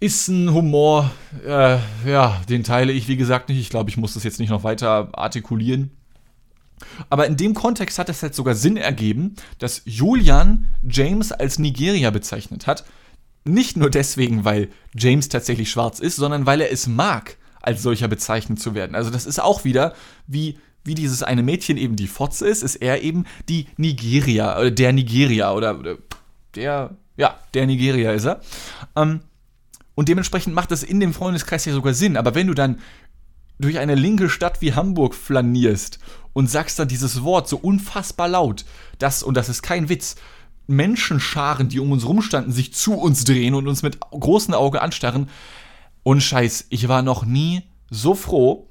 [0.00, 1.10] Ist ein Humor,
[1.44, 3.58] äh, ja, den teile ich wie gesagt nicht.
[3.58, 5.90] Ich glaube, ich muss das jetzt nicht noch weiter artikulieren.
[7.10, 12.10] Aber in dem Kontext hat es halt sogar Sinn ergeben, dass Julian James als Nigeria
[12.10, 12.84] bezeichnet hat.
[13.44, 18.06] Nicht nur deswegen, weil James tatsächlich schwarz ist, sondern weil er es mag als solcher
[18.06, 18.94] bezeichnet zu werden.
[18.94, 19.94] Also das ist auch wieder
[20.26, 24.70] wie wie dieses eine Mädchen eben die Fotze ist, ist er eben die Nigeria oder
[24.70, 25.98] der Nigeria oder, oder
[26.54, 28.40] der ja der Nigeria ist er.
[28.96, 29.20] Ähm,
[29.98, 32.16] und dementsprechend macht das in dem Freundeskreis ja sogar Sinn.
[32.16, 32.78] Aber wenn du dann
[33.58, 35.98] durch eine linke Stadt wie Hamburg flanierst
[36.32, 38.64] und sagst dann dieses Wort so unfassbar laut,
[39.00, 40.14] dass, und das ist kein Witz,
[40.68, 45.28] Menschenscharen, die um uns rumstanden, sich zu uns drehen und uns mit großen Augen anstarren,
[46.04, 48.68] und Scheiß, ich war noch nie so froh,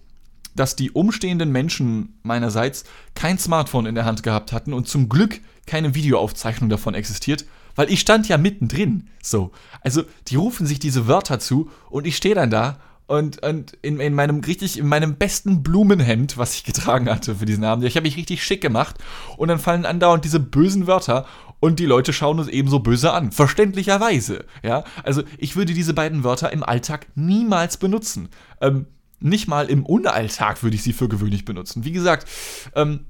[0.55, 2.85] dass die umstehenden Menschen meinerseits
[3.15, 7.43] kein Smartphone in der Hand gehabt hatten und zum Glück keine Videoaufzeichnung davon existiert,
[7.77, 9.07] weil ich stand ja mittendrin.
[9.23, 9.51] So.
[9.81, 14.01] Also, die rufen sich diese Wörter zu und ich stehe dann da und, und in,
[14.01, 17.85] in meinem richtig, in meinem besten Blumenhemd, was ich getragen hatte für diesen Abend.
[17.85, 18.97] Ich habe mich richtig schick gemacht
[19.37, 21.25] und dann fallen andauernd diese bösen Wörter
[21.59, 23.31] und die Leute schauen uns ebenso böse an.
[23.31, 24.45] Verständlicherweise.
[24.61, 28.29] Ja, also ich würde diese beiden Wörter im Alltag niemals benutzen.
[28.61, 28.87] Ähm,
[29.19, 31.85] nicht mal im Unalltag würde ich sie für gewöhnlich benutzen.
[31.85, 32.27] Wie gesagt,
[32.75, 33.05] ähm,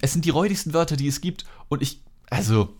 [0.00, 2.76] es sind die räudigsten Wörter, die es gibt und ich, also,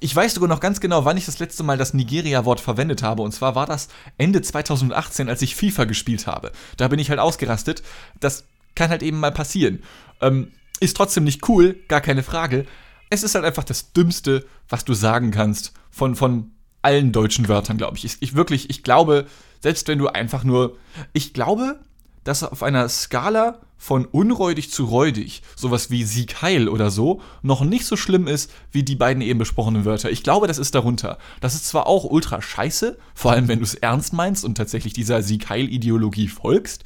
[0.00, 3.22] ich weiß sogar noch ganz genau, wann ich das letzte Mal das Nigeria-Wort verwendet habe.
[3.22, 6.52] Und zwar war das Ende 2018, als ich FIFA gespielt habe.
[6.76, 7.82] Da bin ich halt ausgerastet.
[8.20, 9.82] Das kann halt eben mal passieren.
[10.20, 12.66] Ähm, ist trotzdem nicht cool, gar keine Frage
[13.10, 17.76] es ist halt einfach das Dümmste, was du sagen kannst von, von allen deutschen Wörtern,
[17.76, 18.04] glaube ich.
[18.04, 18.16] ich.
[18.20, 19.26] Ich wirklich, ich glaube,
[19.60, 20.76] selbst wenn du einfach nur,
[21.12, 21.80] ich glaube,
[22.24, 27.62] dass auf einer Skala von unräudig zu räudig, sowas wie Sieg heil oder so, noch
[27.62, 30.10] nicht so schlimm ist wie die beiden eben besprochenen Wörter.
[30.10, 31.18] Ich glaube, das ist darunter.
[31.40, 34.92] Das ist zwar auch ultra scheiße, vor allem wenn du es ernst meinst und tatsächlich
[34.92, 36.84] dieser Sieg heil Ideologie folgst,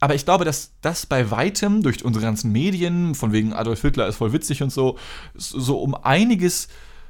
[0.00, 4.08] aber ich glaube, dass das bei weitem durch unsere ganzen Medien, von wegen Adolf Hitler
[4.08, 4.96] ist voll witzig und so,
[5.34, 6.68] so um einiges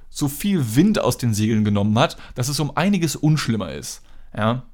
[0.08, 4.02] so viel Wind aus den Segeln genommen hat, dass es um einiges unschlimmer ist.
[4.36, 4.64] Ja.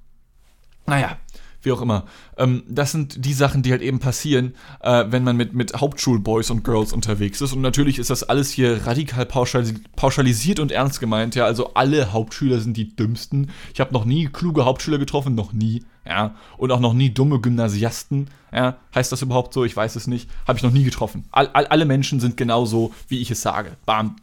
[0.86, 1.18] Naja,
[1.66, 2.04] wie auch immer.
[2.38, 6.50] Ähm, das sind die Sachen, die halt eben passieren, äh, wenn man mit, mit Hauptschulboys
[6.50, 7.52] und Girls unterwegs ist.
[7.52, 9.64] Und natürlich ist das alles hier radikal pauschal,
[9.96, 11.34] pauschalisiert und ernst gemeint.
[11.34, 13.50] Ja, also alle Hauptschüler sind die dümmsten.
[13.74, 15.84] Ich habe noch nie kluge Hauptschüler getroffen, noch nie.
[16.06, 18.30] Ja, und auch noch nie dumme Gymnasiasten.
[18.52, 19.64] Ja, heißt das überhaupt so?
[19.64, 20.30] Ich weiß es nicht.
[20.46, 21.24] Habe ich noch nie getroffen.
[21.32, 23.72] All, all, alle Menschen sind genauso, wie ich es sage.
[23.84, 24.16] Bam.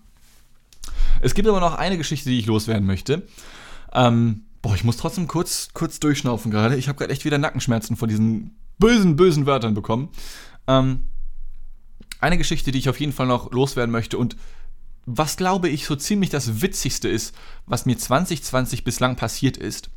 [1.19, 3.23] Es gibt aber noch eine Geschichte, die ich loswerden möchte.
[3.93, 6.77] Ähm, Boah, ich muss trotzdem kurz, kurz durchschnaufen gerade.
[6.77, 10.07] Ich habe gerade echt wieder Nackenschmerzen von diesen bösen, bösen Wörtern bekommen.
[10.67, 11.09] Ähm,
[12.21, 14.37] eine Geschichte, die ich auf jeden Fall noch loswerden möchte und
[15.05, 19.89] was glaube ich so ziemlich das Witzigste ist, was mir 2020 bislang passiert ist.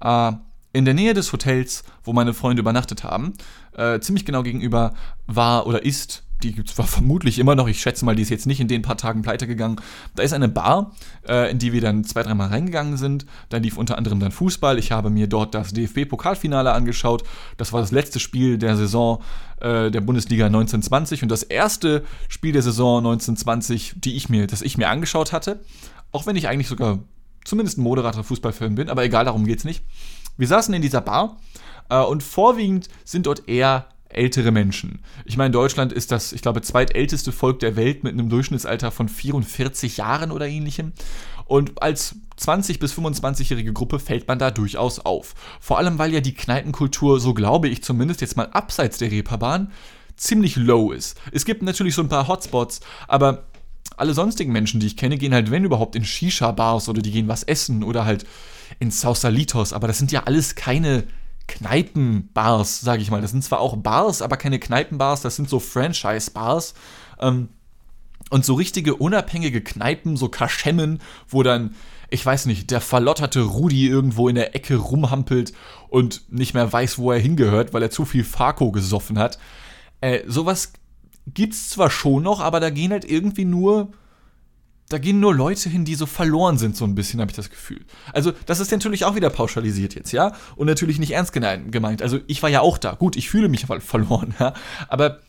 [0.00, 0.32] Äh,
[0.72, 3.34] in der Nähe des Hotels, wo meine Freunde übernachtet haben,
[3.74, 4.94] äh, ziemlich genau gegenüber
[5.26, 7.68] war oder ist die gibt es vermutlich immer noch.
[7.68, 9.80] Ich schätze mal, die ist jetzt nicht in den paar Tagen pleite gegangen.
[10.14, 10.92] Da ist eine Bar,
[11.26, 13.26] äh, in die wir dann zwei, dreimal reingegangen sind.
[13.48, 14.78] Da lief unter anderem dann Fußball.
[14.78, 17.24] Ich habe mir dort das DFB-Pokalfinale angeschaut.
[17.56, 19.22] Das war das letzte Spiel der Saison
[19.60, 24.62] äh, der Bundesliga 1920 und das erste Spiel der Saison 1920, die ich mir, das
[24.62, 25.60] ich mir angeschaut hatte.
[26.12, 27.00] Auch wenn ich eigentlich sogar
[27.44, 29.82] zumindest ein moderater Fußballfilm bin, aber egal, darum geht es nicht.
[30.36, 31.36] Wir saßen in dieser Bar
[31.88, 35.00] äh, und vorwiegend sind dort eher ältere Menschen.
[35.24, 39.08] Ich meine, Deutschland ist das, ich glaube, zweitälteste Volk der Welt mit einem Durchschnittsalter von
[39.08, 40.92] 44 Jahren oder ähnlichem.
[41.44, 45.34] Und als 20- bis 25-jährige Gruppe fällt man da durchaus auf.
[45.60, 49.72] Vor allem, weil ja die Kneipenkultur, so glaube ich zumindest jetzt mal abseits der Reeperbahn,
[50.16, 51.18] ziemlich low ist.
[51.32, 53.44] Es gibt natürlich so ein paar Hotspots, aber
[53.96, 57.28] alle sonstigen Menschen, die ich kenne, gehen halt, wenn überhaupt, in Shisha-Bars oder die gehen
[57.28, 58.24] was essen oder halt
[58.78, 59.72] in Sausalitos.
[59.72, 61.04] Aber das sind ja alles keine
[61.48, 63.20] Kneipenbars, sage ich mal.
[63.20, 66.74] Das sind zwar auch Bars, aber keine Kneipenbars, das sind so Franchise-Bars.
[67.20, 67.48] Ähm,
[68.30, 71.74] und so richtige unabhängige Kneipen, so Kaschemmen, wo dann,
[72.10, 75.52] ich weiß nicht, der verlotterte Rudi irgendwo in der Ecke rumhampelt
[75.88, 79.38] und nicht mehr weiß, wo er hingehört, weil er zu viel Farko gesoffen hat.
[80.00, 80.74] Äh, sowas
[81.26, 83.92] gibt's zwar schon noch, aber da gehen halt irgendwie nur
[84.88, 87.50] da gehen nur Leute hin, die so verloren sind, so ein bisschen, habe ich das
[87.50, 87.84] Gefühl.
[88.12, 90.32] Also, das ist natürlich auch wieder pauschalisiert jetzt, ja?
[90.56, 92.02] Und natürlich nicht ernst gemeint.
[92.02, 92.94] Also, ich war ja auch da.
[92.94, 94.54] Gut, ich fühle mich verloren, ja?
[94.88, 95.20] Aber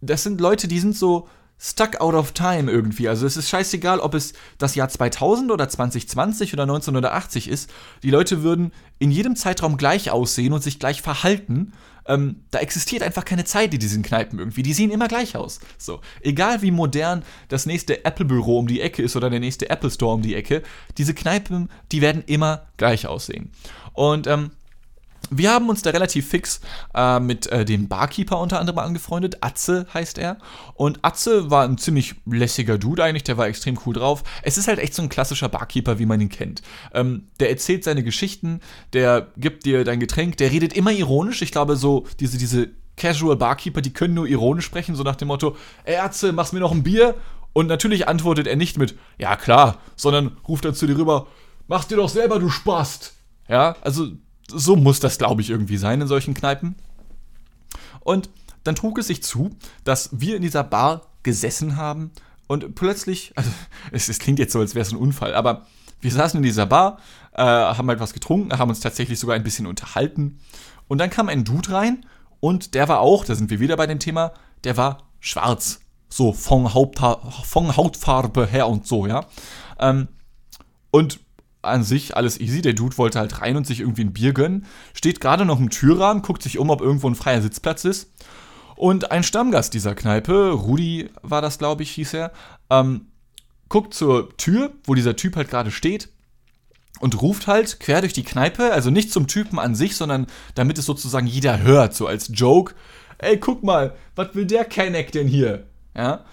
[0.00, 1.28] das sind Leute, die sind so
[1.58, 3.08] stuck out of time irgendwie.
[3.08, 7.70] Also, es ist scheißegal, ob es das Jahr 2000 oder 2020 oder 1980 ist.
[8.02, 11.72] Die Leute würden in jedem Zeitraum gleich aussehen und sich gleich verhalten
[12.08, 14.62] ähm, da existiert einfach keine Zeit in diesen Kneipen irgendwie.
[14.62, 15.60] Die sehen immer gleich aus.
[15.76, 19.90] So, egal wie modern das nächste Apple-Büro um die Ecke ist oder der nächste Apple
[19.90, 20.62] Store um die Ecke,
[20.96, 23.52] diese Kneipen, die werden immer gleich aussehen.
[23.92, 24.50] Und ähm,
[25.30, 26.60] wir haben uns da relativ fix
[26.94, 29.38] äh, mit äh, dem Barkeeper unter anderem angefreundet.
[29.40, 30.38] Atze heißt er.
[30.74, 34.22] Und Atze war ein ziemlich lässiger Dude eigentlich, der war extrem cool drauf.
[34.42, 36.62] Es ist halt echt so ein klassischer Barkeeper, wie man ihn kennt.
[36.92, 38.60] Ähm, der erzählt seine Geschichten,
[38.92, 41.42] der gibt dir dein Getränk, der redet immer ironisch.
[41.42, 45.28] Ich glaube, so diese, diese Casual Barkeeper, die können nur ironisch sprechen, so nach dem
[45.28, 47.14] Motto: Ey Atze, machst mir noch ein Bier?
[47.52, 51.26] Und natürlich antwortet er nicht mit, ja klar, sondern ruft dann zu dir rüber,
[51.66, 53.14] mach's dir doch selber, du Spast.
[53.48, 54.08] Ja, also
[54.50, 56.74] so muss das, glaube ich, irgendwie sein in solchen Kneipen.
[58.00, 58.30] Und
[58.64, 59.50] dann trug es sich zu,
[59.84, 62.10] dass wir in dieser Bar gesessen haben
[62.46, 63.50] und plötzlich, also
[63.92, 65.66] es, es klingt jetzt so, als wäre es ein Unfall, aber
[66.00, 66.98] wir saßen in dieser Bar,
[67.32, 70.38] äh, haben halt was getrunken, haben uns tatsächlich sogar ein bisschen unterhalten
[70.86, 72.06] und dann kam ein Dude rein
[72.40, 74.32] und der war auch, da sind wir wieder bei dem Thema,
[74.64, 79.26] der war schwarz, so von, Hauptha von Hautfarbe her und so, ja.
[79.78, 80.08] Ähm,
[80.90, 81.20] und
[81.62, 82.62] an sich alles easy.
[82.62, 84.66] Der Dude wollte halt rein und sich irgendwie ein Bier gönnen.
[84.94, 88.12] Steht gerade noch im Türrahmen, guckt sich um, ob irgendwo ein freier Sitzplatz ist.
[88.76, 92.32] Und ein Stammgast dieser Kneipe, Rudi war das, glaube ich, hieß er,
[92.70, 93.06] ähm,
[93.68, 96.10] guckt zur Tür, wo dieser Typ halt gerade steht
[97.00, 100.78] und ruft halt quer durch die Kneipe, also nicht zum Typen an sich, sondern damit
[100.78, 102.74] es sozusagen jeder hört, so als Joke.
[103.18, 105.66] Ey, guck mal, was will der Kenneck denn hier?
[105.96, 106.24] Ja.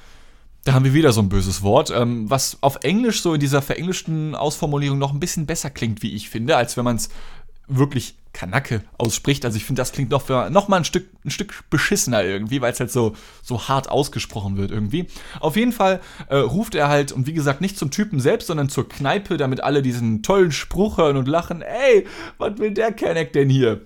[0.66, 3.62] Da haben wir wieder so ein böses Wort, ähm, was auf Englisch so in dieser
[3.62, 7.10] verenglischten Ausformulierung noch ein bisschen besser klingt, wie ich finde, als wenn man es
[7.68, 9.46] wirklich Kanacke ausspricht.
[9.46, 12.74] Also ich finde, das klingt noch, noch mal ein Stück, ein Stück beschissener irgendwie, weil
[12.74, 15.06] es halt so, so hart ausgesprochen wird irgendwie.
[15.40, 18.68] Auf jeden Fall äh, ruft er halt, und wie gesagt, nicht zum Typen selbst, sondern
[18.68, 21.62] zur Kneipe, damit alle diesen tollen Spruch hören und lachen.
[21.62, 22.08] Ey,
[22.40, 23.82] was will der Kenneck denn hier?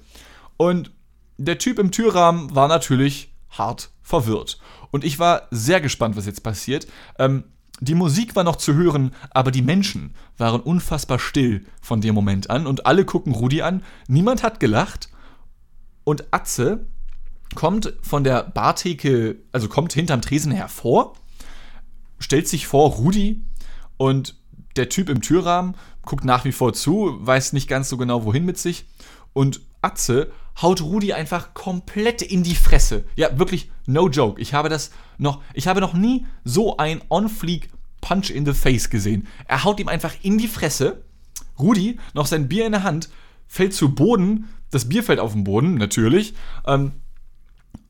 [0.55, 0.91] Und
[1.37, 4.59] der Typ im Türrahmen war natürlich hart verwirrt.
[4.91, 6.87] Und ich war sehr gespannt, was jetzt passiert.
[7.17, 7.43] Ähm,
[7.81, 12.49] die Musik war noch zu hören, aber die Menschen waren unfassbar still von dem Moment
[12.49, 13.83] an und alle gucken Rudi an.
[14.07, 15.09] Niemand hat gelacht
[16.03, 16.85] und Atze
[17.55, 21.13] kommt von der Bartheke, also kommt hinterm Tresen hervor,
[22.19, 23.45] stellt sich vor Rudi
[23.97, 24.35] und
[24.75, 28.45] der Typ im Türrahmen guckt nach wie vor zu, weiß nicht ganz so genau wohin
[28.45, 28.85] mit sich
[29.33, 33.05] und Atze haut Rudi einfach komplett in die Fresse.
[33.15, 34.41] Ja, wirklich, no joke.
[34.41, 37.69] Ich habe das noch, ich habe noch nie so ein On-Fleek
[38.01, 39.27] Punch in the Face gesehen.
[39.47, 41.03] Er haut ihm einfach in die Fresse.
[41.57, 43.09] Rudi, noch sein Bier in der Hand,
[43.47, 44.47] fällt zu Boden.
[44.71, 46.33] Das Bier fällt auf den Boden, natürlich.
[46.65, 46.93] Ähm,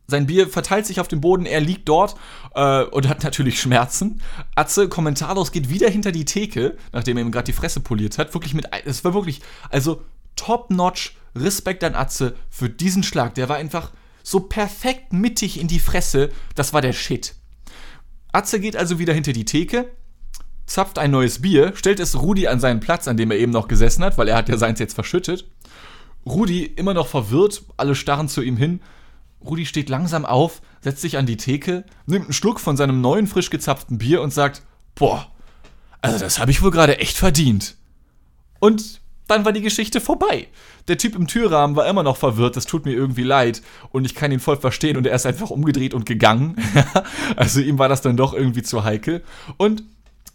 [0.08, 2.16] sein Bier verteilt sich auf dem Boden, er liegt dort
[2.56, 4.22] äh, und hat natürlich Schmerzen.
[4.56, 8.34] Atze kommentarlos geht wieder hinter die Theke, nachdem er ihm gerade die Fresse poliert hat.
[8.34, 10.02] Wirklich mit, es war wirklich, also
[10.36, 13.36] top-notch Respekt an Atze für diesen Schlag.
[13.36, 13.92] Der war einfach
[14.24, 16.30] so perfekt mittig in die Fresse.
[16.56, 17.36] Das war der Shit.
[18.32, 19.90] Atze geht also wieder hinter die Theke,
[20.68, 23.68] zapft ein neues Bier, stellt es Rudi an seinen Platz, an dem er eben noch
[23.68, 25.50] gesessen hat, weil er hat ja seins jetzt verschüttet.
[26.26, 28.82] Rudi immer noch verwirrt, alle starren zu ihm hin
[29.44, 33.28] Rudi steht langsam auf, setzt sich an die Theke, nimmt einen Schluck von seinem neuen
[33.28, 34.64] frisch gezapften Bier und sagt,
[34.96, 35.32] boah,
[36.02, 37.76] also das habe ich wohl gerade echt verdient.
[38.60, 40.48] Und dann war die Geschichte vorbei.
[40.88, 43.62] Der Typ im Türrahmen war immer noch verwirrt, das tut mir irgendwie leid
[43.92, 46.56] und ich kann ihn voll verstehen und er ist einfach umgedreht und gegangen.
[47.36, 49.24] also ihm war das dann doch irgendwie zu heikel.
[49.58, 49.84] Und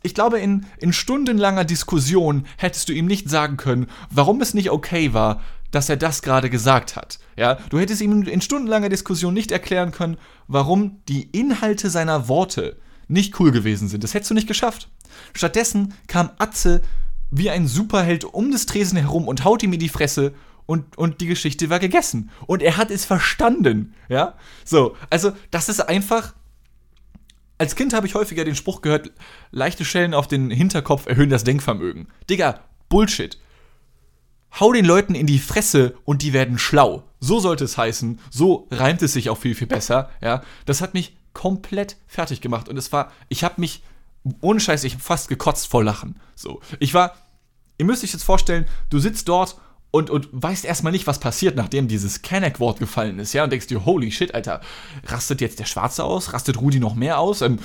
[0.02, 4.70] ich glaube, in, in stundenlanger Diskussion hättest du ihm nicht sagen können, warum es nicht
[4.70, 7.18] okay war, dass er das gerade gesagt hat.
[7.36, 12.76] Ja, du hättest ihm in stundenlanger Diskussion nicht erklären können, warum die Inhalte seiner Worte
[13.08, 14.04] nicht cool gewesen sind.
[14.04, 14.88] Das hättest du nicht geschafft.
[15.32, 16.82] Stattdessen kam Atze
[17.36, 20.34] wie ein Superheld um des Tresen herum und haut ihm in die Fresse
[20.66, 22.30] und, und die Geschichte war gegessen.
[22.46, 23.94] Und er hat es verstanden.
[24.08, 26.34] Ja, so, also das ist einfach.
[27.56, 29.12] Als Kind habe ich häufiger den Spruch gehört,
[29.52, 32.08] leichte Schellen auf den Hinterkopf erhöhen das Denkvermögen.
[32.28, 33.38] Digga, Bullshit
[34.60, 37.04] hau den Leuten in die Fresse und die werden schlau.
[37.20, 38.20] So sollte es heißen.
[38.30, 40.10] So reimt es sich auch viel, viel besser.
[40.20, 43.82] Ja, das hat mich komplett fertig gemacht und es war, ich habe mich,
[44.40, 46.20] ohne Scheiß, ich hab fast gekotzt vor Lachen.
[46.36, 47.14] So, ich war,
[47.78, 49.56] ihr müsst euch jetzt vorstellen, du sitzt dort
[49.90, 53.68] und, und weißt erstmal nicht, was passiert, nachdem dieses Kanek-Wort gefallen ist, ja, und denkst
[53.68, 54.60] dir, holy shit, Alter,
[55.06, 56.32] rastet jetzt der Schwarze aus?
[56.32, 57.42] Rastet Rudi noch mehr aus?
[57.42, 57.60] Ähm,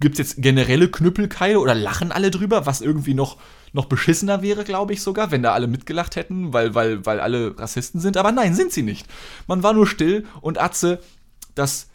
[0.00, 3.36] Gibt es jetzt generelle Knüppelkeile oder lachen alle drüber, was irgendwie noch,
[3.72, 7.58] noch beschissener wäre, glaube ich sogar, wenn da alle mitgelacht hätten, weil, weil, weil alle
[7.58, 8.16] Rassisten sind.
[8.16, 9.06] Aber nein, sind sie nicht.
[9.46, 11.00] Man war nur still und Atze,
[11.54, 11.88] das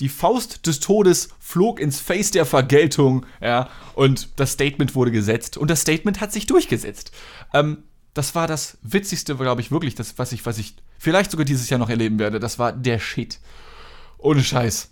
[0.00, 5.56] die Faust des Todes flog ins Face der Vergeltung, ja, und das Statement wurde gesetzt
[5.56, 7.12] und das Statement hat sich durchgesetzt.
[7.52, 11.44] Ähm, das war das Witzigste, glaube ich, wirklich, das, was ich, was ich vielleicht sogar
[11.44, 12.38] dieses Jahr noch erleben werde.
[12.38, 13.40] Das war der Shit.
[14.18, 14.90] Ohne Scheiß.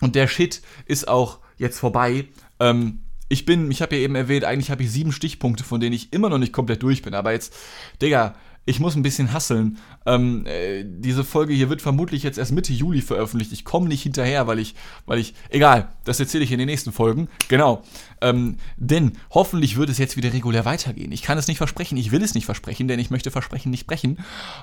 [0.00, 2.28] Und der Shit ist auch jetzt vorbei.
[2.60, 5.94] Ähm, ich bin, ich habe ja eben erwähnt, eigentlich habe ich sieben Stichpunkte, von denen
[5.94, 7.14] ich immer noch nicht komplett durch bin.
[7.14, 7.52] Aber jetzt,
[8.00, 8.36] Digga,
[8.66, 9.78] ich muss ein bisschen hasseln.
[10.04, 13.52] Ähm, äh, diese Folge hier wird vermutlich jetzt erst Mitte Juli veröffentlicht.
[13.52, 14.74] Ich komme nicht hinterher, weil ich,
[15.06, 17.28] weil ich, egal, das erzähle ich in den nächsten Folgen.
[17.48, 17.82] Genau.
[18.20, 21.12] Ähm, denn hoffentlich wird es jetzt wieder regulär weitergehen.
[21.12, 23.86] Ich kann es nicht versprechen, ich will es nicht versprechen, denn ich möchte Versprechen nicht
[23.86, 24.18] brechen.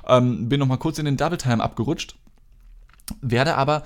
[0.08, 2.16] Ähm, bin noch mal kurz in den Double Time abgerutscht
[3.22, 3.84] werde aber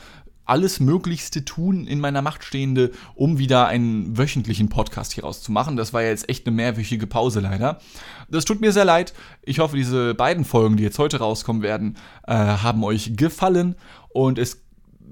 [0.49, 5.77] alles Möglichste tun in meiner Macht Stehende, um wieder einen wöchentlichen Podcast hier rauszumachen.
[5.77, 7.79] Das war ja jetzt echt eine mehrwöchige Pause leider.
[8.29, 9.13] Das tut mir sehr leid.
[9.43, 13.75] Ich hoffe, diese beiden Folgen, die jetzt heute rauskommen werden, äh, haben euch gefallen.
[14.09, 14.63] Und es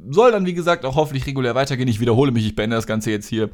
[0.09, 1.87] soll dann, wie gesagt, auch hoffentlich regulär weitergehen.
[1.87, 3.49] Ich wiederhole mich, ich beende das Ganze jetzt hier.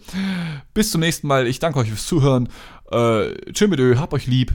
[0.74, 1.48] Bis zum nächsten Mal.
[1.48, 2.50] Ich danke euch fürs Zuhören.
[2.92, 4.54] Äh, tschö mit Ö, hab euch lieb.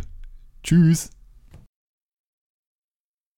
[0.63, 1.16] Tschüss.